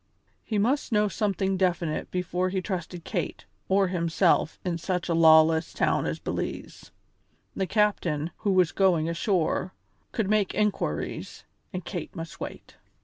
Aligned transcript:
He 0.43 0.57
must 0.57 0.91
know 0.91 1.07
something 1.07 1.57
definite 1.57 2.09
before 2.09 2.49
he 2.49 2.59
trusted 2.59 3.03
Kate 3.03 3.45
or 3.69 3.89
himself 3.89 4.59
in 4.65 4.79
such 4.79 5.09
a 5.09 5.13
lawless 5.13 5.73
town 5.75 6.07
as 6.07 6.17
Belize. 6.17 6.89
The 7.55 7.67
captain, 7.67 8.31
who 8.37 8.51
was 8.51 8.71
going 8.71 9.07
ashore, 9.07 9.75
could 10.11 10.27
make 10.27 10.55
inquiries, 10.55 11.43
and 11.71 11.85
Kate 11.85 12.15
must 12.15 12.39
wait. 12.39 12.77